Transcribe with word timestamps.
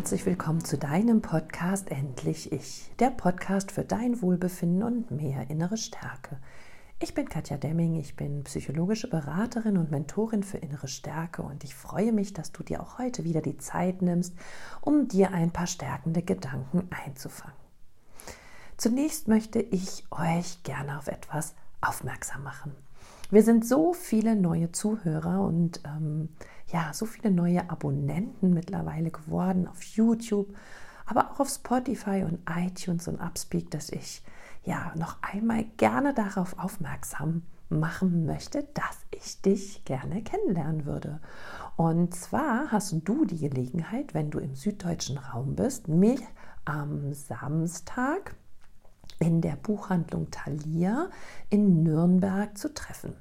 herzlich 0.00 0.24
willkommen 0.24 0.64
zu 0.64 0.78
deinem 0.78 1.20
Podcast 1.20 1.90
Endlich 1.90 2.52
Ich, 2.52 2.90
der 3.00 3.10
Podcast 3.10 3.70
für 3.70 3.84
dein 3.84 4.22
Wohlbefinden 4.22 4.82
und 4.82 5.10
mehr 5.10 5.50
innere 5.50 5.76
Stärke. 5.76 6.38
Ich 7.00 7.12
bin 7.12 7.28
Katja 7.28 7.58
Demming, 7.58 7.96
ich 7.96 8.16
bin 8.16 8.42
psychologische 8.44 9.10
Beraterin 9.10 9.76
und 9.76 9.90
Mentorin 9.90 10.42
für 10.42 10.56
innere 10.56 10.88
Stärke 10.88 11.42
und 11.42 11.64
ich 11.64 11.74
freue 11.74 12.12
mich, 12.12 12.32
dass 12.32 12.50
du 12.50 12.62
dir 12.62 12.80
auch 12.82 12.98
heute 12.98 13.24
wieder 13.24 13.42
die 13.42 13.58
Zeit 13.58 14.00
nimmst, 14.00 14.34
um 14.80 15.06
dir 15.06 15.32
ein 15.32 15.50
paar 15.50 15.66
stärkende 15.66 16.22
Gedanken 16.22 16.88
einzufangen. 17.04 17.60
Zunächst 18.78 19.28
möchte 19.28 19.60
ich 19.60 20.06
euch 20.10 20.62
gerne 20.62 20.96
auf 20.96 21.08
etwas 21.08 21.54
aufmerksam 21.82 22.42
machen. 22.42 22.74
Wir 23.30 23.44
sind 23.44 23.64
so 23.64 23.92
viele 23.92 24.34
neue 24.34 24.72
Zuhörer 24.72 25.40
und 25.40 25.80
ähm, 25.84 26.30
ja, 26.66 26.92
so 26.92 27.06
viele 27.06 27.30
neue 27.30 27.70
Abonnenten 27.70 28.52
mittlerweile 28.52 29.12
geworden 29.12 29.68
auf 29.68 29.82
YouTube, 29.84 30.52
aber 31.06 31.30
auch 31.30 31.38
auf 31.40 31.48
Spotify 31.48 32.24
und 32.24 32.40
iTunes 32.48 33.06
und 33.06 33.20
Upspeak, 33.20 33.70
dass 33.70 33.90
ich 33.90 34.24
ja 34.64 34.92
noch 34.96 35.18
einmal 35.22 35.64
gerne 35.76 36.12
darauf 36.12 36.58
aufmerksam 36.58 37.42
machen 37.68 38.26
möchte, 38.26 38.66
dass 38.74 38.98
ich 39.12 39.40
dich 39.42 39.84
gerne 39.84 40.22
kennenlernen 40.22 40.84
würde. 40.84 41.20
Und 41.76 42.14
zwar 42.14 42.72
hast 42.72 42.92
du 43.04 43.24
die 43.24 43.38
Gelegenheit, 43.38 44.12
wenn 44.12 44.30
du 44.30 44.40
im 44.40 44.56
süddeutschen 44.56 45.18
Raum 45.18 45.54
bist, 45.54 45.86
mich 45.86 46.20
am 46.64 47.12
Samstag 47.12 48.34
in 49.18 49.40
der 49.40 49.56
Buchhandlung 49.56 50.30
Thalia 50.30 51.08
in 51.50 51.82
Nürnberg 51.82 52.56
zu 52.56 52.72
treffen. 52.72 53.14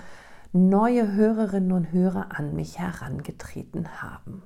neue 0.51 1.13
Hörerinnen 1.13 1.71
und 1.71 1.91
Hörer 1.91 2.37
an 2.37 2.55
mich 2.55 2.79
herangetreten 2.79 4.01
haben. 4.01 4.43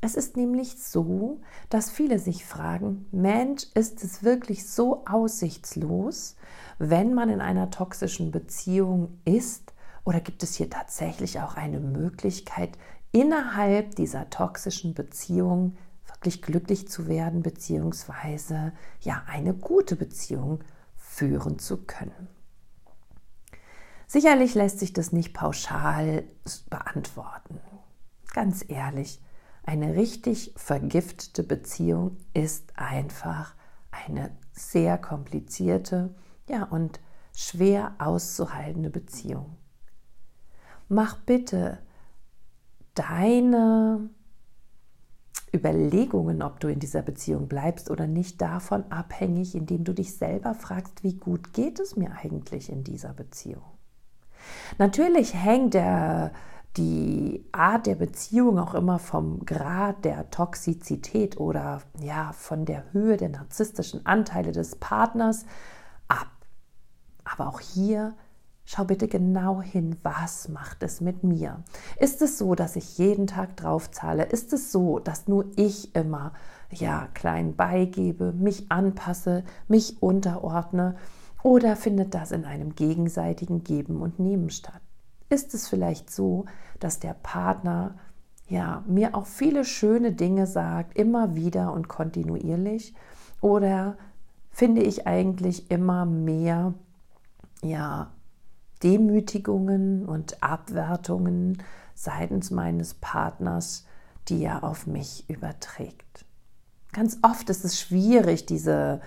Es 0.00 0.16
ist 0.16 0.36
nämlich 0.36 0.82
so, 0.82 1.40
dass 1.70 1.90
viele 1.90 2.18
sich 2.18 2.44
fragen, 2.44 3.06
Mensch, 3.10 3.64
ist 3.74 4.04
es 4.04 4.22
wirklich 4.22 4.68
so 4.68 5.04
aussichtslos, 5.06 6.36
wenn 6.78 7.14
man 7.14 7.30
in 7.30 7.40
einer 7.40 7.70
toxischen 7.70 8.30
Beziehung 8.30 9.18
ist? 9.24 9.72
Oder 10.04 10.20
gibt 10.20 10.42
es 10.42 10.54
hier 10.54 10.68
tatsächlich 10.68 11.40
auch 11.40 11.56
eine 11.56 11.80
Möglichkeit, 11.80 12.76
innerhalb 13.12 13.94
dieser 13.94 14.28
toxischen 14.28 14.92
Beziehung 14.92 15.76
wirklich 16.24 16.40
glücklich 16.40 16.88
zu 16.88 17.06
werden, 17.06 17.42
beziehungsweise 17.42 18.72
ja 19.00 19.24
eine 19.26 19.52
gute 19.52 19.94
Beziehung 19.94 20.64
führen 20.96 21.58
zu 21.58 21.84
können. 21.84 22.28
Sicherlich 24.06 24.54
lässt 24.54 24.78
sich 24.78 24.94
das 24.94 25.12
nicht 25.12 25.34
pauschal 25.34 26.24
beantworten. 26.70 27.60
Ganz 28.32 28.64
ehrlich, 28.66 29.20
eine 29.64 29.96
richtig 29.96 30.54
vergiftete 30.56 31.42
Beziehung 31.42 32.16
ist 32.32 32.72
einfach 32.78 33.54
eine 33.90 34.34
sehr 34.52 34.96
komplizierte, 34.96 36.14
ja 36.48 36.64
und 36.64 37.00
schwer 37.34 37.96
auszuhaltende 37.98 38.88
Beziehung. 38.88 39.58
Mach 40.88 41.18
bitte 41.18 41.80
deine 42.94 44.08
Überlegungen, 45.54 46.42
ob 46.42 46.60
du 46.60 46.68
in 46.68 46.80
dieser 46.80 47.02
Beziehung 47.02 47.46
bleibst 47.46 47.90
oder 47.90 48.06
nicht, 48.06 48.42
davon 48.42 48.84
abhängig, 48.90 49.54
indem 49.54 49.84
du 49.84 49.92
dich 49.92 50.16
selber 50.16 50.54
fragst, 50.54 51.04
wie 51.04 51.14
gut 51.14 51.52
geht 51.52 51.78
es 51.78 51.96
mir 51.96 52.10
eigentlich 52.22 52.70
in 52.70 52.82
dieser 52.82 53.12
Beziehung. 53.12 53.62
Natürlich 54.78 55.34
hängt 55.34 55.74
der, 55.74 56.32
die 56.76 57.46
Art 57.52 57.86
der 57.86 57.94
Beziehung 57.94 58.58
auch 58.58 58.74
immer 58.74 58.98
vom 58.98 59.44
Grad 59.46 60.04
der 60.04 60.30
Toxizität 60.30 61.38
oder 61.38 61.82
ja, 62.00 62.32
von 62.32 62.64
der 62.64 62.92
Höhe 62.92 63.16
der 63.16 63.28
narzisstischen 63.28 64.04
Anteile 64.04 64.52
des 64.52 64.76
Partners 64.76 65.46
ab. 66.08 66.28
Aber 67.24 67.48
auch 67.48 67.60
hier 67.60 68.14
Schau 68.66 68.84
bitte 68.84 69.08
genau 69.08 69.60
hin, 69.60 69.96
was 70.02 70.48
macht 70.48 70.82
es 70.82 71.02
mit 71.02 71.22
mir? 71.22 71.62
Ist 72.00 72.22
es 72.22 72.38
so, 72.38 72.54
dass 72.54 72.76
ich 72.76 72.96
jeden 72.96 73.26
Tag 73.26 73.56
drauf 73.56 73.90
zahle? 73.90 74.24
Ist 74.24 74.54
es 74.54 74.72
so, 74.72 74.98
dass 74.98 75.28
nur 75.28 75.46
ich 75.56 75.94
immer 75.94 76.32
ja 76.70 77.08
klein 77.12 77.56
beigebe, 77.56 78.32
mich 78.32 78.70
anpasse, 78.70 79.44
mich 79.68 80.02
unterordne? 80.02 80.96
Oder 81.42 81.76
findet 81.76 82.14
das 82.14 82.32
in 82.32 82.46
einem 82.46 82.74
gegenseitigen 82.74 83.64
Geben 83.64 84.00
und 84.00 84.18
Nehmen 84.18 84.48
statt? 84.48 84.80
Ist 85.28 85.52
es 85.52 85.68
vielleicht 85.68 86.10
so, 86.10 86.46
dass 86.80 87.00
der 87.00 87.12
Partner 87.12 87.96
ja 88.48 88.82
mir 88.86 89.14
auch 89.14 89.26
viele 89.26 89.66
schöne 89.66 90.12
Dinge 90.12 90.46
sagt, 90.46 90.96
immer 90.96 91.34
wieder 91.34 91.70
und 91.74 91.88
kontinuierlich? 91.88 92.94
Oder 93.42 93.98
finde 94.50 94.82
ich 94.82 95.06
eigentlich 95.06 95.70
immer 95.70 96.06
mehr 96.06 96.72
ja 97.62 98.13
Demütigungen 98.84 100.04
und 100.04 100.42
Abwertungen 100.42 101.62
seitens 101.94 102.50
meines 102.50 102.94
Partners, 102.94 103.86
die 104.28 104.44
er 104.44 104.62
auf 104.62 104.86
mich 104.86 105.28
überträgt. 105.28 106.24
Ganz 106.92 107.18
oft 107.22 107.48
ist 107.50 107.64
es 107.64 107.80
schwierig, 107.80 108.46
diese 108.46 109.00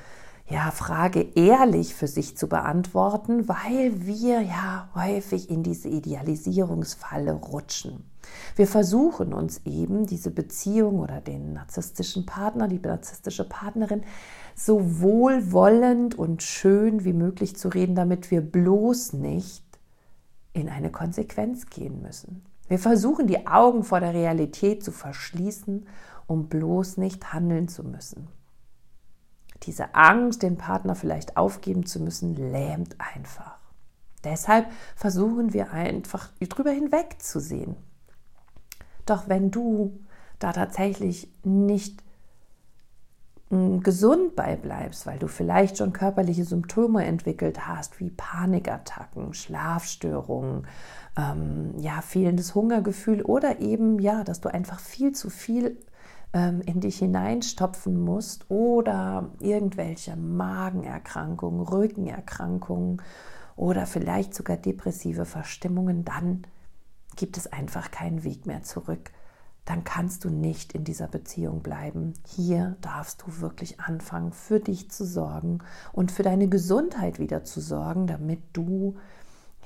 ja, 0.50 0.72
Frage 0.72 1.22
ehrlich 1.36 1.94
für 1.94 2.08
sich 2.08 2.38
zu 2.38 2.48
beantworten, 2.48 3.48
weil 3.48 4.06
wir 4.06 4.42
ja 4.42 4.90
häufig 4.96 5.50
in 5.50 5.62
diese 5.62 5.90
Idealisierungsfalle 5.90 7.34
rutschen. 7.34 8.10
Wir 8.56 8.68
versuchen 8.68 9.34
uns 9.34 9.62
eben 9.66 10.06
diese 10.06 10.32
Beziehung 10.32 11.00
oder 11.00 11.22
den 11.22 11.54
narzisstischen 11.54 12.26
Partner, 12.26 12.68
die 12.68 12.80
narzisstische 12.80 13.48
Partnerin 13.48 14.04
so 14.56 15.02
wohlwollend 15.02 16.16
und 16.16 16.44
schön 16.44 17.04
wie 17.06 17.14
möglich 17.14 17.56
zu 17.56 17.70
reden, 17.70 17.96
damit 17.96 18.32
wir 18.32 18.42
bloß 18.42 19.14
nicht 19.14 19.67
in 20.58 20.70
eine 20.70 20.92
Konsequenz 20.92 21.68
gehen 21.68 22.02
müssen. 22.02 22.44
Wir 22.68 22.80
versuchen 22.80 23.28
die 23.28 23.48
Augen 23.48 23.84
vor 23.84 24.00
der 24.00 24.14
Realität 24.14 24.84
zu 24.84 24.92
verschließen, 24.92 25.88
um 26.26 26.50
bloß 26.50 26.98
nicht 26.98 27.34
handeln 27.34 27.68
zu 27.68 27.84
müssen. 27.84 28.28
Diese 29.64 29.96
Angst, 29.96 30.44
den 30.44 30.58
Partner 30.58 30.96
vielleicht 30.96 31.38
aufgeben 31.38 31.86
zu 31.86 32.00
müssen, 32.00 32.36
lähmt 32.36 32.96
einfach. 33.00 33.58
Deshalb 34.24 34.68
versuchen 34.96 35.54
wir 35.54 35.72
einfach 35.72 36.30
drüber 36.40 36.72
hinwegzusehen. 36.72 37.76
Doch 39.06 39.30
wenn 39.30 39.52
du 39.52 40.00
da 40.40 40.52
tatsächlich 40.52 41.32
nicht 41.44 42.04
gesund 43.50 44.36
beibleibst, 44.36 45.06
weil 45.06 45.20
du 45.20 45.28
vielleicht 45.28 45.78
schon 45.78 45.94
körperliche 45.94 46.44
Symptome 46.44 47.06
entwickelt 47.06 47.66
hast, 47.66 48.00
wie 48.00 48.10
Panikattacken, 48.10 49.34
Schlafstörungen, 49.34 50.68
ähm, 51.18 51.74
ja, 51.78 52.02
fehlendes 52.02 52.56
Hungergefühl 52.56 53.22
oder 53.22 53.60
eben, 53.60 54.00
ja, 54.00 54.26
dass 54.26 54.42
du 54.42 54.54
einfach 54.54 54.80
viel 54.80 55.14
zu 55.14 55.30
viel 55.30 55.78
ähm, 56.34 56.62
in 56.66 56.82
dich 56.82 57.00
hineinstopfen 57.00 57.98
musst 57.98 58.52
oder 58.52 59.30
irgendwelche 59.40 60.18
Magenerkrankungen, 60.18 61.62
Rückenerkrankungen 61.62 63.02
oder 63.56 63.86
vielleicht 63.86 64.34
sogar 64.34 64.58
depressive 64.58 65.24
Verstimmungen, 65.24 66.04
dann 66.04 66.44
gibt 67.16 67.38
es 67.38 67.48
einfach 67.48 67.92
keinen 67.92 68.26
Weg 68.26 68.46
mehr 68.46 68.64
zurück. 68.64 69.12
Dann 69.68 69.84
kannst 69.84 70.24
du 70.24 70.30
nicht 70.30 70.72
in 70.72 70.86
dieser 70.86 71.10
Beziehung 71.10 71.62
bleiben. 71.62 72.14
Hier 72.26 72.78
darfst 72.80 73.24
du 73.24 73.42
wirklich 73.42 73.82
anfangen, 73.82 74.32
für 74.32 74.62
dich 74.62 74.90
zu 74.90 75.06
sorgen 75.06 75.60
und 75.92 76.10
für 76.10 76.24
deine 76.24 76.48
Gesundheit 76.48 77.20
wieder 77.20 77.44
zu 77.44 77.60
sorgen, 77.60 78.08
damit 78.08 78.40
du 78.54 78.96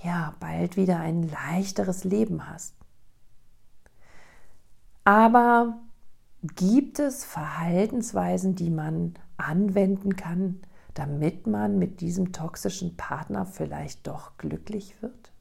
ja 0.03 0.33
bald 0.39 0.75
wieder 0.75 1.00
ein 1.00 1.21
leichteres 1.21 2.03
Leben 2.03 2.50
hast. 2.50 2.74
Aber 5.03 5.77
gibt 6.42 6.98
es 6.98 7.24
Verhaltensweisen, 7.24 8.56
die 8.56 8.71
man 8.71 9.13
anwenden 9.38 10.15
kann, 10.15 10.62
damit 10.95 11.45
man 11.45 11.77
mit 11.77 12.01
diesem 12.01 12.31
toxischen 12.31 12.98
Partner 12.98 13.45
vielleicht 13.45 14.07
doch 14.07 14.36
glücklich 14.38 15.00
wird? 15.03 15.31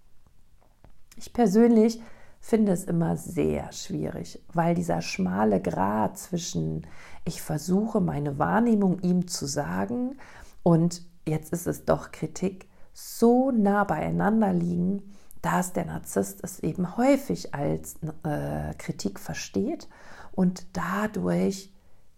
Ich 1.16 1.32
persönlich 1.32 2.02
finde 2.40 2.72
es 2.72 2.84
immer 2.84 3.16
sehr 3.16 3.70
schwierig, 3.72 4.42
weil 4.52 4.74
dieser 4.74 5.02
schmale 5.02 5.60
Grat 5.60 6.18
zwischen 6.18 6.86
ich 7.24 7.42
versuche 7.42 8.00
meine 8.00 8.38
Wahrnehmung 8.38 8.98
ihm 9.00 9.28
zu 9.28 9.46
sagen 9.46 10.16
und 10.62 11.02
jetzt 11.26 11.52
ist 11.52 11.66
es 11.66 11.84
doch 11.84 12.10
Kritik 12.10 12.68
so 12.92 13.50
nah 13.50 13.84
beieinander 13.84 14.52
liegen, 14.52 15.14
dass 15.42 15.72
der 15.72 15.84
Narzisst 15.84 16.42
es 16.42 16.60
eben 16.60 16.96
häufig 16.96 17.54
als 17.54 17.96
äh, 18.24 18.74
Kritik 18.74 19.20
versteht 19.20 19.88
und 20.32 20.66
dadurch 20.72 21.72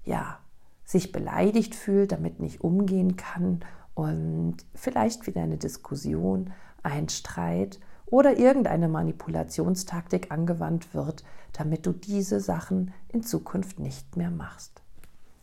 ja 0.04 0.38
sich 0.84 1.12
beleidigt 1.12 1.74
fühlt, 1.74 2.12
damit 2.12 2.40
nicht 2.40 2.62
umgehen 2.62 3.16
kann 3.16 3.60
und 3.94 4.56
vielleicht 4.74 5.26
wieder 5.26 5.42
eine 5.42 5.56
Diskussion, 5.56 6.52
ein 6.82 7.08
Streit 7.08 7.78
oder 8.12 8.38
irgendeine 8.38 8.88
Manipulationstaktik 8.88 10.30
angewandt 10.30 10.92
wird, 10.92 11.24
damit 11.54 11.86
du 11.86 11.92
diese 11.92 12.40
Sachen 12.40 12.92
in 13.08 13.22
Zukunft 13.22 13.78
nicht 13.78 14.18
mehr 14.18 14.30
machst. 14.30 14.82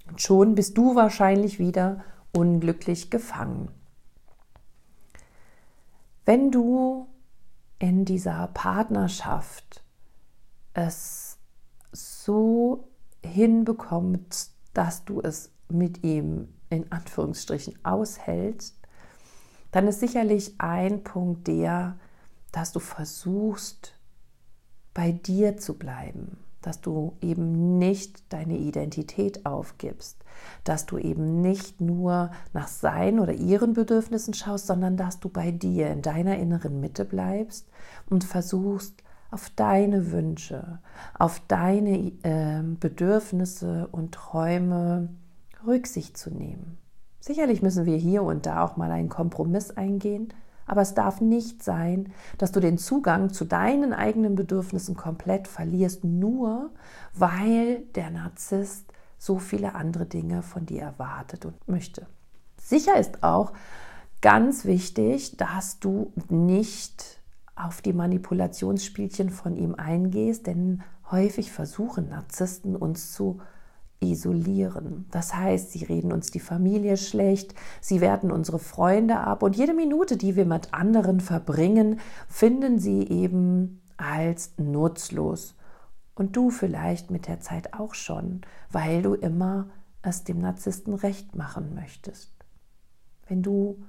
Und 0.08 0.22
schon 0.22 0.54
bist 0.54 0.78
du 0.78 0.96
wahrscheinlich 0.96 1.58
wieder 1.58 2.04
unglücklich 2.32 3.10
gefangen. 3.10 3.72
Wenn 6.26 6.52
du 6.52 7.08
in 7.80 8.06
dieser 8.06 8.48
Partnerschaft 8.54 9.84
es 10.76 11.40
so 11.92 12.88
hinbekommst, 13.26 14.54
dass 14.76 15.06
du 15.06 15.22
es 15.22 15.52
mit 15.70 16.04
ihm 16.04 16.50
in 16.70 16.92
Anführungsstrichen 16.92 17.84
aushältst, 17.84 18.78
dann 19.72 19.88
ist 19.88 20.02
sicherlich 20.02 20.54
ein 20.60 21.04
Punkt 21.04 21.48
der, 21.48 21.98
dass 22.52 22.72
du 22.72 22.80
versuchst, 22.80 23.94
bei 24.94 25.12
dir 25.12 25.58
zu 25.58 25.78
bleiben, 25.78 26.38
dass 26.62 26.82
du 26.82 27.16
eben 27.22 27.78
nicht 27.78 28.34
deine 28.34 28.58
Identität 28.58 29.46
aufgibst, 29.46 30.18
dass 30.64 30.86
du 30.86 30.98
eben 30.98 31.42
nicht 31.42 31.80
nur 31.80 32.32
nach 32.54 32.68
seinen 32.68 33.20
oder 33.20 33.34
ihren 33.34 33.74
Bedürfnissen 33.74 34.34
schaust, 34.34 34.68
sondern 34.68 34.98
dass 34.98 35.20
du 35.20 35.30
bei 35.30 35.52
dir 35.52 35.90
in 35.90 36.02
deiner 36.02 36.38
inneren 36.38 36.80
Mitte 36.80 37.06
bleibst 37.06 37.68
und 38.10 38.24
versuchst, 38.24 39.04
auf 39.32 39.52
deine 39.56 40.12
Wünsche, 40.12 40.80
auf 41.18 41.42
deine 41.48 42.12
äh, 42.24 42.64
Bedürfnisse 42.80 43.88
und 43.92 44.14
Träume 44.14 45.10
Rücksicht 45.66 46.18
zu 46.18 46.32
nehmen. 46.32 46.78
Sicherlich 47.20 47.62
müssen 47.62 47.86
wir 47.86 47.98
hier 47.98 48.24
und 48.24 48.46
da 48.46 48.64
auch 48.64 48.78
mal 48.78 48.92
einen 48.92 49.10
Kompromiss 49.10 49.72
eingehen, 49.72 50.34
aber 50.70 50.82
es 50.82 50.94
darf 50.94 51.22
nicht 51.22 51.64
sein, 51.64 52.12
dass 52.38 52.52
du 52.52 52.60
den 52.60 52.78
Zugang 52.78 53.32
zu 53.32 53.46
deinen 53.46 53.94
eigenen 53.94 54.36
Bedürfnissen 54.36 54.96
komplett 54.96 55.48
verlierst, 55.48 56.04
nur 56.04 56.72
weil 57.14 57.84
der 57.96 58.12
Narzisst 58.12 58.92
so 59.18 59.40
viele 59.40 59.76
andere 59.76 60.06
Dinge 60.06 60.42
von 60.42 60.66
dir 60.66 60.82
erwartet 60.82 61.46
und 61.46 61.68
möchte. 61.68 62.08
Sicher 62.58 62.98
ist 62.98 63.24
auch 63.24 63.54
ganz 64.22 64.66
wichtig, 64.66 65.38
dass 65.38 65.80
du 65.80 66.14
nicht 66.30 67.20
auf 67.56 67.82
die 67.82 67.94
Manipulationsspielchen 67.94 69.30
von 69.30 69.58
ihm 69.58 69.76
eingehst, 69.76 70.48
denn 70.48 70.82
häufig 71.12 71.52
versuchen 71.52 72.10
Narzissten 72.10 72.76
uns 72.76 73.12
zu 73.12 73.42
isolieren. 74.02 75.06
Das 75.12 75.36
heißt, 75.36 75.72
sie 75.72 75.84
reden 75.84 76.12
uns 76.12 76.32
die 76.32 76.40
Familie 76.40 76.98
schlecht, 76.98 77.54
sie 77.82 78.02
werten 78.02 78.32
unsere 78.32 78.60
Freunde 78.60 79.18
ab 79.18 79.44
und 79.44 79.56
jede 79.56 79.74
Minute, 79.74 80.18
die 80.18 80.36
wir 80.36 80.46
mit 80.46 80.74
anderen 80.74 81.20
verbringen, 81.20 82.00
finden 82.28 82.80
sie 82.80 83.08
eben 83.08 83.82
als 83.98 84.54
nutzlos. 84.58 85.56
Und 86.16 86.36
du 86.36 86.50
vielleicht 86.50 87.12
mit 87.12 87.28
der 87.28 87.40
Zeit 87.40 87.74
auch 87.74 87.94
schon, 87.94 88.42
weil 88.72 89.02
du 89.02 89.14
immer 89.14 89.70
es 90.02 90.24
dem 90.24 90.40
Narzissten 90.40 90.94
recht 90.94 91.36
machen 91.36 91.76
möchtest. 91.76 92.32
Wenn 93.28 93.44
du 93.44 93.84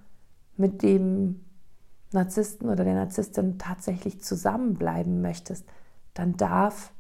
mit 0.57 0.83
dem 0.83 1.41
Narzissten 2.13 2.69
oder 2.69 2.85
der 2.85 2.95
Narzisstin 2.95 3.59
tatsächlich 3.59 4.21
zusammenbleiben 4.21 5.23
möchtest, 5.23 5.65
dann 6.15 6.37
darf 6.37 6.93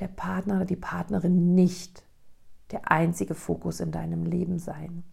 der 0.00 0.08
Partner 0.08 0.56
oder 0.56 0.64
die 0.64 0.76
Partnerin 0.76 1.54
nicht 1.54 2.04
der 2.70 2.90
einzige 2.90 3.34
Fokus 3.34 3.80
in 3.80 3.90
deinem 3.90 4.24
Leben 4.24 4.58
sein. 4.58 5.04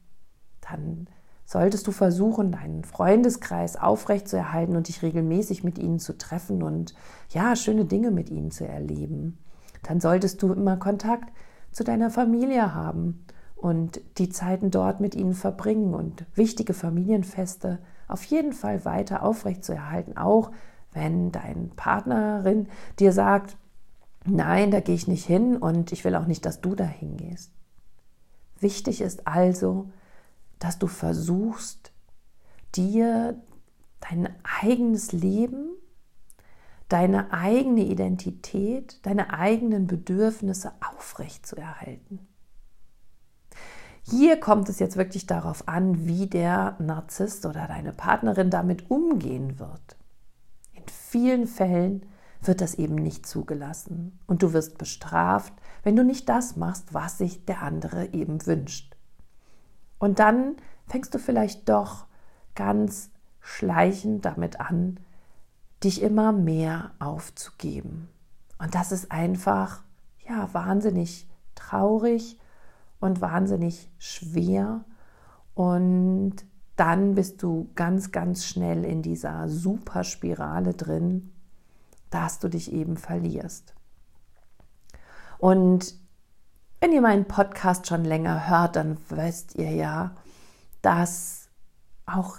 Dann 0.62 1.08
solltest 1.46 1.86
du 1.88 1.92
versuchen, 1.92 2.52
deinen 2.52 2.84
Freundeskreis 2.84 3.76
aufrechtzuerhalten 3.76 4.76
und 4.76 4.88
dich 4.88 5.04
regelmäßig 5.04 5.64
mit 5.64 5.78
ihnen 5.78 6.00
zu 6.00 6.18
treffen 6.18 6.64
und 6.64 6.96
ja, 7.30 7.56
schöne 7.56 7.86
Dinge 7.86 8.12
mit 8.12 8.30
ihnen 8.30 8.52
zu 8.52 8.68
erleben. 8.68 9.38
Dann 9.84 10.00
solltest 10.00 10.42
du 10.42 10.52
immer 10.52 10.78
Kontakt 10.78 11.32
zu 11.72 11.84
deiner 11.84 12.10
Familie 12.10 12.74
haben 12.74 13.26
und 13.56 14.02
die 14.18 14.30
Zeiten 14.30 14.72
dort 14.72 15.00
mit 15.00 15.16
ihnen 15.16 15.34
verbringen 15.34 15.94
und 15.94 16.26
wichtige 16.34 16.74
Familienfeste 16.74 17.80
auf 18.08 18.24
jeden 18.24 18.54
Fall 18.54 18.86
weiter 18.86 19.24
aufrechtzuerhalten, 19.24 20.18
auch 20.18 20.52
wenn 20.94 21.32
deine 21.32 21.70
Partnerin 21.76 22.68
dir 23.00 23.12
sagt, 23.12 23.58
nein, 24.26 24.72
da 24.72 24.80
gehe 24.80 24.96
ich 24.96 25.08
nicht 25.08 25.26
hin 25.26 25.58
und 25.58 25.92
ich 25.92 26.04
will 26.04 26.16
auch 26.16 26.28
nicht, 26.28 26.46
dass 26.46 26.62
du 26.62 26.76
da 26.76 26.86
hingehst. 26.86 27.52
Wichtig 28.60 29.02
ist 29.02 29.28
also, 29.28 29.90
dass 30.60 30.80
du 30.80 30.88
versuchst, 30.88 31.92
dir 32.76 33.42
dein 34.00 34.30
eigenes 34.62 35.12
Leben, 35.12 35.70
deine 36.90 37.34
eigene 37.34 37.82
Identität, 37.82 39.00
deine 39.06 39.34
eigenen 39.34 39.88
Bedürfnisse 39.88 40.74
aufrechtzuerhalten. 40.82 42.20
Hier 44.08 44.40
kommt 44.40 44.70
es 44.70 44.78
jetzt 44.78 44.98
wirklich 44.98 45.26
darauf 45.26 45.68
an, 45.68 46.06
wie 46.06 46.28
der 46.28 46.76
Narzisst 46.80 47.46
oder 47.46 47.68
deine 47.68 47.92
Partnerin 47.92 48.52
damit 48.52 48.92
umgehen 48.92 49.58
wird. 49.58 49.98
In 50.74 50.84
vielen 50.88 51.48
Fällen 51.48 52.06
wird 52.48 52.62
das 52.62 52.76
eben 52.76 52.96
nicht 52.96 53.26
zugelassen 53.26 54.20
und 54.28 54.44
du 54.44 54.54
wirst 54.54 54.78
bestraft, 54.78 55.54
wenn 55.84 55.96
du 55.96 56.04
nicht 56.04 56.30
das 56.30 56.56
machst, 56.56 56.94
was 56.94 57.18
sich 57.18 57.46
der 57.46 57.62
andere 57.62 58.14
eben 58.14 58.46
wünscht. 58.46 58.96
Und 60.00 60.20
dann 60.20 60.56
fängst 60.88 61.14
du 61.14 61.20
vielleicht 61.20 61.70
doch 61.70 62.06
ganz 62.56 63.10
schleichend 63.40 64.26
damit 64.26 64.60
an, 64.60 65.00
dich 65.84 66.02
immer 66.02 66.32
mehr 66.32 66.92
aufzugeben. 67.00 68.10
Und 68.58 68.76
das 68.76 68.92
ist 68.92 69.12
einfach 69.12 69.84
ja 70.28 70.50
wahnsinnig 70.54 71.28
traurig 71.54 72.40
und 73.00 73.22
wahnsinnig 73.22 73.90
schwer 73.98 74.86
und 75.54 76.36
dann 76.76 77.16
bist 77.16 77.42
du 77.44 77.70
ganz 77.76 78.12
ganz 78.12 78.46
schnell 78.46 78.84
in 78.84 79.02
dieser 79.02 79.48
Superspirale 79.48 80.74
drin 80.74 81.32
dass 82.10 82.40
du 82.40 82.50
dich 82.50 82.72
eben 82.72 82.98
verlierst. 82.98 83.74
Und 85.38 85.96
wenn 86.80 86.92
ihr 86.92 87.02
meinen 87.02 87.26
Podcast 87.26 87.88
schon 87.88 88.06
länger 88.06 88.48
hört, 88.48 88.76
dann 88.76 88.98
wisst 89.10 89.56
ihr 89.56 89.72
ja, 89.72 90.16
dass 90.82 91.50
auch 92.06 92.38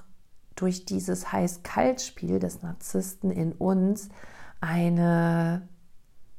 durch 0.54 0.84
dieses 0.84 1.32
Heiß-Kalt-Spiel 1.32 2.38
des 2.38 2.62
Narzissten 2.62 3.30
in 3.30 3.52
uns 3.52 4.08
eine, 4.60 5.68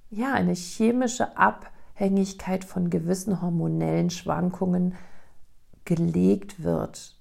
ja, 0.09 0.33
eine 0.33 0.53
chemische 0.53 1.37
Abhängigkeit 1.37 2.63
von 2.63 2.89
gewissen 2.89 3.41
hormonellen 3.41 4.09
Schwankungen 4.09 4.95
gelegt 5.85 6.63
wird 6.63 7.15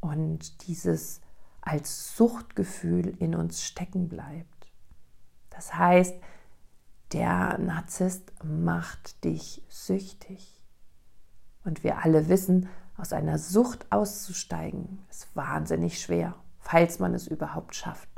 und 0.00 0.66
dieses 0.66 1.20
als 1.60 2.16
Suchtgefühl 2.16 3.14
in 3.18 3.34
uns 3.34 3.62
stecken 3.62 4.08
bleibt. 4.08 4.59
Das 5.60 5.74
heißt, 5.74 6.14
der 7.12 7.58
Narzisst 7.58 8.32
macht 8.42 9.22
dich 9.24 9.62
süchtig. 9.68 10.58
Und 11.66 11.84
wir 11.84 12.02
alle 12.02 12.30
wissen, 12.30 12.70
aus 12.96 13.12
einer 13.12 13.36
Sucht 13.36 13.84
auszusteigen, 13.90 15.04
ist 15.10 15.28
wahnsinnig 15.36 16.00
schwer, 16.00 16.34
falls 16.60 16.98
man 16.98 17.12
es 17.12 17.26
überhaupt 17.26 17.74
schafft. 17.74 18.08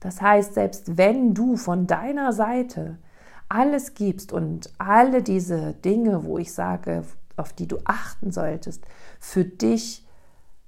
Das 0.00 0.20
heißt, 0.20 0.52
selbst 0.52 0.98
wenn 0.98 1.32
du 1.32 1.56
von 1.56 1.86
deiner 1.86 2.34
Seite 2.34 2.98
alles 3.48 3.94
gibst 3.94 4.30
und 4.30 4.70
alle 4.76 5.22
diese 5.22 5.72
Dinge, 5.72 6.24
wo 6.24 6.36
ich 6.36 6.52
sage, 6.52 7.02
auf 7.38 7.54
die 7.54 7.66
du 7.66 7.78
achten 7.86 8.30
solltest, 8.30 8.84
für 9.20 9.46
dich 9.46 10.06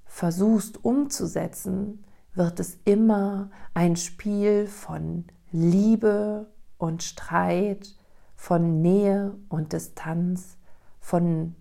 versuchst 0.03 0.83
umzusetzen, 0.83 2.03
wird 2.33 2.59
es 2.59 2.77
immer 2.85 3.49
ein 3.73 3.95
Spiel 3.95 4.67
von 4.67 5.25
Liebe 5.51 6.47
und 6.77 7.03
Streit, 7.03 7.95
von 8.35 8.81
Nähe 8.81 9.35
und 9.49 9.73
Distanz, 9.73 10.57
von 10.99 11.55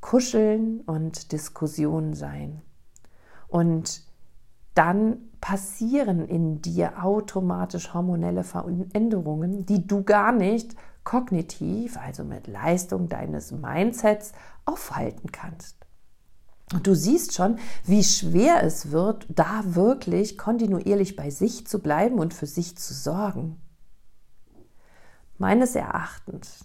Kuscheln 0.00 0.80
und 0.80 1.32
Diskussion 1.32 2.14
sein. 2.14 2.62
Und 3.48 4.02
dann 4.74 5.18
passieren 5.40 6.26
in 6.26 6.62
dir 6.62 7.04
automatisch 7.04 7.92
hormonelle 7.92 8.44
Veränderungen, 8.44 9.66
die 9.66 9.86
du 9.86 10.02
gar 10.04 10.32
nicht 10.32 10.74
kognitiv, 11.04 11.98
also 11.98 12.24
mit 12.24 12.46
Leistung 12.46 13.08
deines 13.08 13.52
Mindsets, 13.52 14.32
aufhalten 14.64 15.32
kannst. 15.32 15.81
Du 16.82 16.94
siehst 16.94 17.34
schon, 17.34 17.58
wie 17.84 18.02
schwer 18.02 18.62
es 18.62 18.90
wird, 18.90 19.26
da 19.28 19.62
wirklich 19.74 20.38
kontinuierlich 20.38 21.16
bei 21.16 21.30
sich 21.30 21.66
zu 21.66 21.80
bleiben 21.80 22.18
und 22.18 22.32
für 22.32 22.46
sich 22.46 22.78
zu 22.78 22.94
sorgen. 22.94 23.60
Meines 25.38 25.74
Erachtens, 25.74 26.64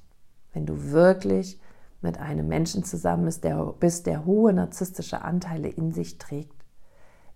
wenn 0.54 0.66
du 0.66 0.92
wirklich 0.92 1.60
mit 2.02 2.20
einem 2.20 2.48
Menschen 2.48 2.84
zusammen 2.84 3.26
bist, 3.26 3.44
der, 3.44 3.58
bist, 3.80 4.06
der 4.06 4.26
hohe 4.26 4.54
narzisstische 4.54 5.24
Anteile 5.24 5.68
in 5.68 5.92
sich 5.92 6.18
trägt, 6.20 6.64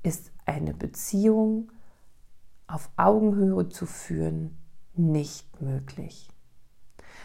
ist 0.03 0.31
eine 0.45 0.73
Beziehung 0.73 1.71
auf 2.67 2.89
Augenhöhe 2.95 3.69
zu 3.69 3.85
führen 3.85 4.57
nicht 4.93 5.61
möglich. 5.61 6.29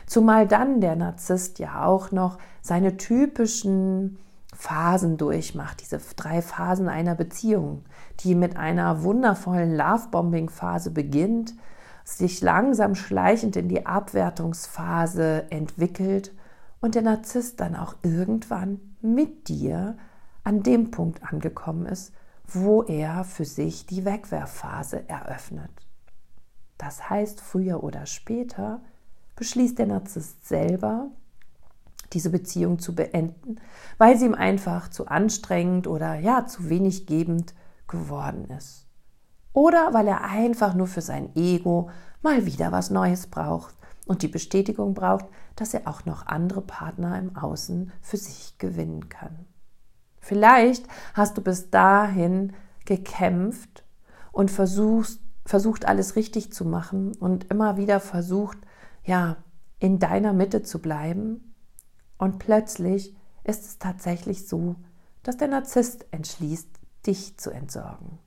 Zumal 0.07 0.47
dann 0.47 0.81
der 0.81 0.97
Narzisst 0.97 1.59
ja 1.59 1.85
auch 1.85 2.13
noch 2.13 2.39
seine 2.63 2.97
typischen 2.97 4.19
Phasen 4.57 5.19
durchmacht, 5.19 5.83
diese 5.83 6.01
drei 6.17 6.41
Phasen 6.41 6.89
einer 6.89 7.15
Beziehung, 7.15 7.85
die 8.21 8.35
mit 8.35 8.57
einer 8.57 9.03
wundervollen 9.03 9.77
Lovebombing-Phase 9.77 10.91
beginnt, 10.91 11.55
sich 12.05 12.41
langsam 12.41 12.95
schleichend 12.95 13.57
in 13.57 13.69
die 13.69 13.85
Abwertungsphase 13.85 15.51
entwickelt 15.51 16.33
und 16.81 16.95
der 16.95 17.03
Narzisst 17.03 17.61
dann 17.61 17.77
auch 17.77 17.97
irgendwann 18.03 18.81
mit 19.03 19.49
dir 19.49 19.97
an 20.45 20.63
dem 20.63 20.91
Punkt 20.91 21.23
angekommen 21.31 21.87
ist, 21.87 22.13
wo 22.47 22.83
er 22.83 23.25
für 23.25 23.45
sich 23.45 23.87
die 23.87 24.05
Wegwerfphase 24.05 25.09
eröffnet. 25.09 25.71
Das 26.79 27.11
heißt, 27.11 27.41
früher 27.41 27.83
oder 27.83 28.07
später 28.07 28.81
beschließt 29.35 29.79
der 29.79 29.87
Narzisst 29.87 30.47
selber, 30.47 31.11
diese 32.13 32.31
Beziehung 32.31 32.79
zu 32.79 32.95
beenden, 32.95 33.57
weil 33.99 34.17
sie 34.17 34.27
ihm 34.27 34.35
einfach 34.35 34.89
zu 34.89 35.07
anstrengend 35.07 35.87
oder 35.87 36.15
ja, 36.17 36.47
zu 36.47 36.69
wenig 36.69 37.07
gebend 37.07 37.55
geworden 37.89 38.49
ist. 38.57 38.87
Oder 39.53 39.95
weil 39.95 40.07
er 40.07 40.25
einfach 40.25 40.75
nur 40.75 40.87
für 40.87 41.01
sein 41.01 41.35
Ego 41.35 41.91
mal 42.23 42.45
wieder 42.47 42.73
was 42.73 42.91
Neues 42.91 43.27
braucht 43.27 43.75
und 44.07 44.23
die 44.23 44.29
Bestätigung 44.29 44.95
braucht, 44.95 45.27
dass 45.57 45.75
er 45.75 45.89
auch 45.89 46.05
noch 46.05 46.27
andere 46.27 46.61
Partner 46.61 47.19
im 47.19 47.37
Außen 47.37 47.93
für 48.03 48.17
sich 48.17 48.59
gewinnen 48.59 49.09
kann. 49.09 49.47
Vielleicht 50.21 50.87
hast 51.15 51.39
du 51.39 51.43
bis 51.43 51.71
dahin 51.71 52.53
gekämpft 52.85 53.85
und 54.33 54.51
versuchst, 54.51 55.21
versucht 55.45 55.87
alles 55.87 56.17
richtig 56.17 56.53
zu 56.53 56.65
machen 56.65 57.15
und 57.17 57.51
immer 57.51 57.77
wieder 57.77 58.01
versucht, 58.01 58.59
ja, 59.05 59.37
in 59.79 59.99
deiner 59.99 60.33
Mitte 60.33 60.63
zu 60.63 60.81
bleiben. 60.81 61.55
Und 62.19 62.39
plötzlich 62.39 63.15
ist 63.45 63.65
es 63.65 63.79
tatsächlich 63.79 64.49
so, 64.49 64.77
dass 65.23 65.37
der 65.37 65.49
Narzisst 65.49 66.07
entschließt, 66.11 66.69
dich 67.07 67.37
zu 67.37 67.51
entsorgen. 67.51 68.19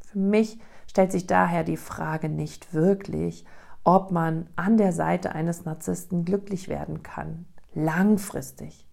Für 0.00 0.18
mich 0.18 0.58
stellt 0.88 1.12
sich 1.12 1.26
daher 1.26 1.64
die 1.64 1.76
Frage 1.76 2.28
nicht 2.28 2.72
wirklich, 2.72 3.44
ob 3.84 4.10
man 4.10 4.48
an 4.56 4.76
der 4.76 4.92
Seite 4.92 5.32
eines 5.32 5.64
Narzissten 5.64 6.24
glücklich 6.24 6.68
werden 6.68 7.02
kann, 7.02 7.46
langfristig. 7.74 8.86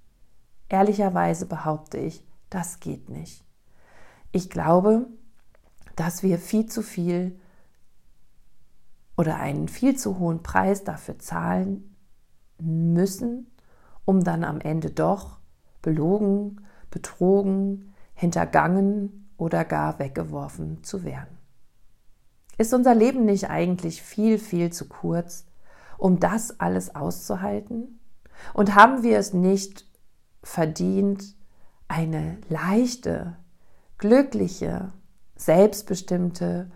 Ehrlicherweise 0.69 1.45
behaupte 1.45 1.97
ich, 1.97 2.25
das 2.49 2.79
geht 2.79 3.09
nicht. 3.09 3.43
Ich 4.31 4.49
glaube, 4.49 5.07
dass 5.95 6.23
wir 6.23 6.37
viel 6.37 6.65
zu 6.65 6.81
viel 6.81 7.39
oder 9.17 9.37
einen 9.37 9.67
viel 9.67 9.95
zu 9.95 10.19
hohen 10.19 10.43
Preis 10.43 10.83
dafür 10.83 11.19
zahlen 11.19 11.95
müssen, 12.59 13.47
um 14.05 14.23
dann 14.23 14.43
am 14.43 14.59
Ende 14.61 14.91
doch 14.91 15.39
belogen, 15.81 16.65
betrogen, 16.89 17.93
hintergangen 18.13 19.29
oder 19.37 19.65
gar 19.65 19.99
weggeworfen 19.99 20.83
zu 20.83 21.03
werden. 21.03 21.37
Ist 22.57 22.73
unser 22.73 22.93
Leben 22.93 23.25
nicht 23.25 23.49
eigentlich 23.49 24.01
viel, 24.01 24.37
viel 24.37 24.71
zu 24.71 24.87
kurz, 24.87 25.45
um 25.97 26.19
das 26.19 26.59
alles 26.59 26.95
auszuhalten? 26.95 27.99
Und 28.53 28.75
haben 28.75 29.03
wir 29.03 29.17
es 29.17 29.33
nicht 29.33 29.87
verdient, 30.43 31.35
eine 31.87 32.37
leichte, 32.49 33.37
glückliche, 33.97 34.91
selbstbestimmte, 35.35 36.71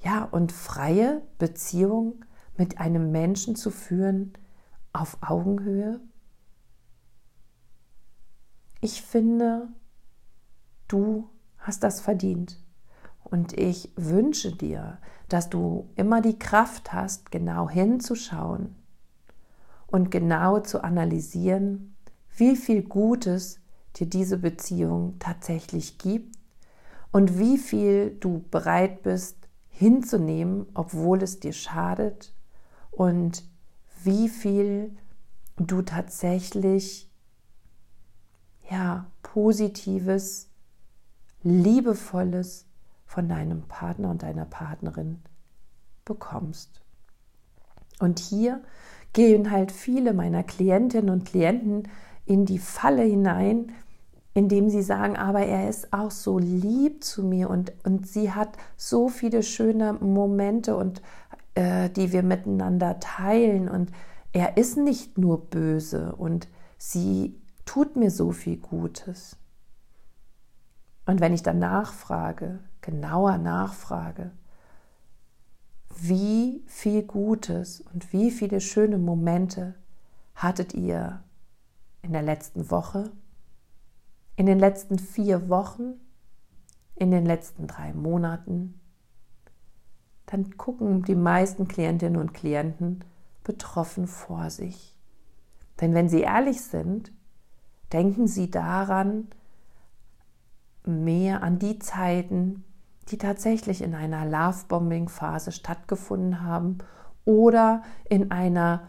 ja, 0.00 0.24
und 0.24 0.52
freie 0.52 1.22
Beziehung 1.38 2.24
mit 2.56 2.78
einem 2.78 3.10
Menschen 3.10 3.56
zu 3.56 3.70
führen 3.70 4.32
auf 4.92 5.18
Augenhöhe? 5.20 6.00
Ich 8.80 9.02
finde, 9.02 9.68
du 10.86 11.28
hast 11.58 11.82
das 11.82 12.00
verdient. 12.00 12.62
Und 13.24 13.52
ich 13.58 13.92
wünsche 13.96 14.52
dir, 14.52 14.98
dass 15.28 15.50
du 15.50 15.90
immer 15.96 16.22
die 16.22 16.38
Kraft 16.38 16.92
hast, 16.92 17.30
genau 17.30 17.68
hinzuschauen 17.68 18.74
und 19.86 20.10
genau 20.10 20.60
zu 20.60 20.82
analysieren, 20.82 21.96
wie 22.36 22.56
viel 22.56 22.82
Gutes 22.82 23.60
dir 23.96 24.06
diese 24.06 24.38
Beziehung 24.38 25.16
tatsächlich 25.18 25.98
gibt 25.98 26.38
und 27.10 27.38
wie 27.38 27.58
viel 27.58 28.16
du 28.20 28.44
bereit 28.50 29.02
bist 29.02 29.36
hinzunehmen, 29.68 30.66
obwohl 30.74 31.22
es 31.22 31.40
dir 31.40 31.52
schadet 31.52 32.34
und 32.90 33.44
wie 34.02 34.28
viel 34.28 34.96
du 35.56 35.82
tatsächlich 35.82 37.07
ja 38.70 39.06
positives, 39.22 40.48
liebevolles 41.42 42.66
von 43.06 43.28
deinem 43.28 43.62
Partner 43.62 44.10
und 44.10 44.22
deiner 44.22 44.44
Partnerin 44.44 45.20
bekommst. 46.04 46.82
Und 48.00 48.18
hier 48.18 48.62
gehen 49.12 49.50
halt 49.50 49.72
viele 49.72 50.12
meiner 50.12 50.42
Klientinnen 50.42 51.10
und 51.10 51.24
Klienten 51.24 51.88
in 52.26 52.44
die 52.44 52.58
Falle 52.58 53.02
hinein, 53.02 53.72
indem 54.34 54.68
sie 54.68 54.82
sagen, 54.82 55.16
aber 55.16 55.40
er 55.40 55.68
ist 55.68 55.92
auch 55.92 56.10
so 56.10 56.38
lieb 56.38 57.02
zu 57.02 57.24
mir 57.24 57.50
und, 57.50 57.72
und 57.84 58.06
sie 58.06 58.32
hat 58.32 58.50
so 58.76 59.08
viele 59.08 59.42
schöne 59.42 59.94
Momente 59.94 60.76
und 60.76 61.02
äh, 61.54 61.90
die 61.90 62.12
wir 62.12 62.22
miteinander 62.22 63.00
teilen 63.00 63.68
und 63.68 63.90
er 64.32 64.56
ist 64.56 64.76
nicht 64.76 65.18
nur 65.18 65.46
böse 65.46 66.14
und 66.14 66.46
sie 66.76 67.34
tut 67.68 67.96
mir 67.96 68.10
so 68.10 68.32
viel 68.32 68.56
Gutes. 68.56 69.36
Und 71.04 71.20
wenn 71.20 71.34
ich 71.34 71.42
dann 71.42 71.58
nachfrage, 71.58 72.60
genauer 72.80 73.36
nachfrage, 73.36 74.30
wie 75.94 76.62
viel 76.66 77.02
Gutes 77.02 77.82
und 77.92 78.10
wie 78.14 78.30
viele 78.30 78.62
schöne 78.62 78.96
Momente 78.96 79.74
hattet 80.34 80.72
ihr 80.72 81.22
in 82.00 82.14
der 82.14 82.22
letzten 82.22 82.70
Woche, 82.70 83.12
in 84.36 84.46
den 84.46 84.58
letzten 84.58 84.98
vier 84.98 85.50
Wochen, 85.50 86.00
in 86.94 87.10
den 87.10 87.26
letzten 87.26 87.66
drei 87.66 87.92
Monaten, 87.92 88.80
dann 90.24 90.56
gucken 90.56 91.02
die 91.02 91.16
meisten 91.16 91.68
Klientinnen 91.68 92.18
und 92.18 92.32
Klienten 92.32 93.04
betroffen 93.44 94.06
vor 94.06 94.48
sich. 94.48 94.96
Denn 95.82 95.92
wenn 95.92 96.08
sie 96.08 96.22
ehrlich 96.22 96.62
sind, 96.62 97.12
denken 97.92 98.26
sie 98.26 98.50
daran, 98.50 99.28
mehr 100.84 101.42
an 101.42 101.58
die 101.58 101.78
Zeiten, 101.78 102.64
die 103.08 103.18
tatsächlich 103.18 103.82
in 103.82 103.94
einer 103.94 104.24
Love-Bombing-Phase 104.24 105.52
stattgefunden 105.52 106.42
haben 106.42 106.78
oder 107.24 107.82
in 108.08 108.30
einer 108.30 108.84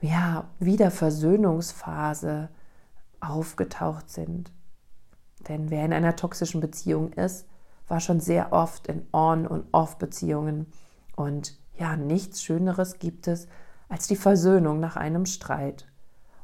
ja, 0.00 0.44
Wiederversöhnungsphase 0.58 2.48
aufgetaucht 3.20 4.10
sind. 4.10 4.52
Denn 5.48 5.70
wer 5.70 5.84
in 5.84 5.92
einer 5.92 6.16
toxischen 6.16 6.60
Beziehung 6.60 7.12
ist, 7.12 7.46
war 7.88 8.00
schon 8.00 8.20
sehr 8.20 8.52
oft 8.52 8.86
in 8.86 9.06
On- 9.12 9.46
und 9.46 9.66
Off-Beziehungen. 9.72 10.66
Und 11.16 11.58
ja, 11.78 11.96
nichts 11.96 12.42
Schöneres 12.42 12.98
gibt 12.98 13.28
es 13.28 13.48
als 13.88 14.06
die 14.06 14.16
Versöhnung 14.16 14.80
nach 14.80 14.96
einem 14.96 15.26
Streit. 15.26 15.86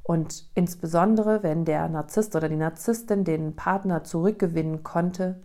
Und 0.09 0.49
insbesondere, 0.55 1.43
wenn 1.43 1.67
der 1.67 1.87
Narzisst 1.87 2.35
oder 2.35 2.49
die 2.49 2.57
Narzisstin 2.57 3.25
den 3.25 3.57
Partner 3.57 4.05
zurückgewinnen 4.05 4.83
konnte, 4.83 5.39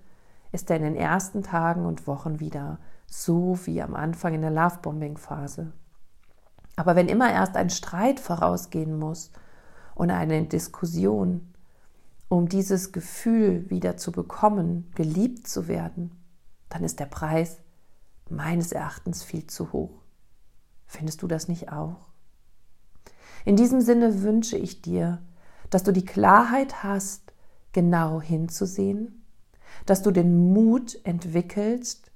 ist 0.53 0.69
er 0.69 0.77
in 0.77 0.83
den 0.83 0.95
ersten 0.95 1.43
Tagen 1.43 1.85
und 1.85 2.07
Wochen 2.07 2.39
wieder 2.39 2.79
so 3.05 3.59
wie 3.65 3.81
am 3.81 3.93
Anfang 3.93 4.35
in 4.35 4.39
der 4.39 4.51
Lovebombing-Phase. 4.51 5.73
Aber 6.77 6.95
wenn 6.95 7.09
immer 7.09 7.29
erst 7.29 7.57
ein 7.57 7.69
Streit 7.69 8.21
vorausgehen 8.21 8.97
muss 8.97 9.31
und 9.95 10.11
eine 10.11 10.45
Diskussion, 10.45 11.53
um 12.29 12.47
dieses 12.47 12.93
Gefühl 12.93 13.69
wieder 13.69 13.97
zu 13.97 14.13
bekommen, 14.13 14.89
geliebt 14.95 15.45
zu 15.45 15.67
werden, 15.67 16.11
dann 16.69 16.85
ist 16.85 17.01
der 17.01 17.07
Preis 17.07 17.57
meines 18.29 18.71
Erachtens 18.71 19.23
viel 19.23 19.45
zu 19.45 19.73
hoch. 19.73 20.03
Findest 20.85 21.21
du 21.21 21.27
das 21.27 21.49
nicht 21.49 21.69
auch? 21.69 22.12
In 23.45 23.55
diesem 23.55 23.81
Sinne 23.81 24.21
wünsche 24.23 24.57
ich 24.57 24.81
dir, 24.81 25.21
dass 25.69 25.83
du 25.83 25.91
die 25.91 26.05
Klarheit 26.05 26.83
hast, 26.83 27.33
genau 27.71 28.21
hinzusehen, 28.21 29.25
dass 29.85 30.01
du 30.01 30.11
den 30.11 30.53
Mut 30.53 30.99
entwickelst, 31.03 32.11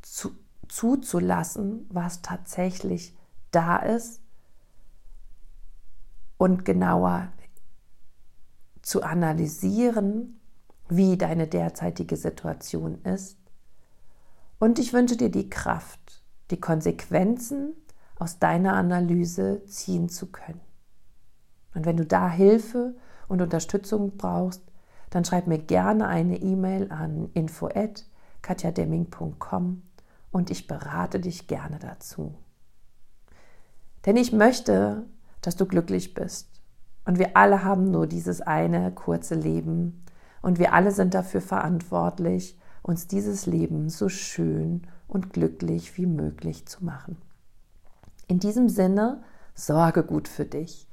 zu, 0.00 0.30
zuzulassen, 0.68 1.86
was 1.90 2.22
tatsächlich 2.22 3.16
da 3.50 3.76
ist 3.76 4.20
und 6.38 6.64
genauer 6.64 7.32
zu 8.80 9.02
analysieren, 9.02 10.40
wie 10.88 11.16
deine 11.16 11.46
derzeitige 11.46 12.16
Situation 12.16 13.02
ist. 13.04 13.38
Und 14.58 14.78
ich 14.78 14.92
wünsche 14.92 15.16
dir 15.16 15.30
die 15.30 15.50
Kraft, 15.50 16.22
die 16.50 16.60
Konsequenzen 16.60 17.74
aus 18.22 18.38
deiner 18.38 18.74
Analyse 18.74 19.64
ziehen 19.66 20.08
zu 20.08 20.30
können. 20.30 20.60
Und 21.74 21.86
wenn 21.86 21.96
du 21.96 22.06
da 22.06 22.30
Hilfe 22.30 22.94
und 23.26 23.42
Unterstützung 23.42 24.16
brauchst, 24.16 24.62
dann 25.10 25.24
schreib 25.24 25.48
mir 25.48 25.58
gerne 25.58 26.06
eine 26.06 26.40
E-Mail 26.40 26.92
an 26.92 27.30
info@katjademming.com 27.34 29.82
und 30.30 30.52
ich 30.52 30.68
berate 30.68 31.18
dich 31.18 31.48
gerne 31.48 31.80
dazu. 31.80 32.36
Denn 34.06 34.16
ich 34.16 34.32
möchte, 34.32 35.02
dass 35.40 35.56
du 35.56 35.66
glücklich 35.66 36.14
bist 36.14 36.62
und 37.04 37.18
wir 37.18 37.36
alle 37.36 37.64
haben 37.64 37.90
nur 37.90 38.06
dieses 38.06 38.40
eine 38.40 38.92
kurze 38.92 39.34
Leben. 39.34 40.04
Und 40.42 40.60
wir 40.60 40.74
alle 40.74 40.92
sind 40.92 41.14
dafür 41.14 41.40
verantwortlich, 41.40 42.56
uns 42.82 43.08
dieses 43.08 43.46
Leben 43.46 43.88
so 43.88 44.08
schön 44.08 44.86
und 45.08 45.32
glücklich 45.32 45.96
wie 45.96 46.06
möglich 46.06 46.66
zu 46.66 46.84
machen. 46.84 47.16
In 48.28 48.38
diesem 48.38 48.68
Sinne, 48.68 49.22
sorge 49.54 50.04
gut 50.04 50.28
für 50.28 50.44
dich. 50.44 50.88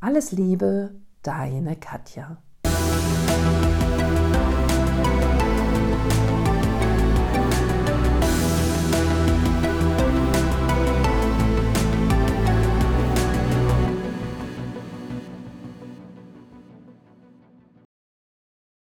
Alles 0.00 0.32
Liebe, 0.32 0.94
deine 1.22 1.76
Katja. 1.76 2.42